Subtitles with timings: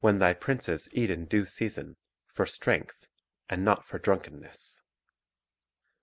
[0.03, 1.95] thy princes eat in due season,
[2.25, 3.07] for strength,
[3.47, 4.81] and not for drunkenness!"''